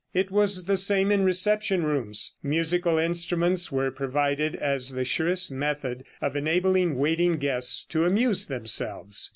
[0.15, 6.05] It was the same in reception rooms; musical instruments were provided as the surest method
[6.21, 9.29] of enabling waiting guests to amuse themselves.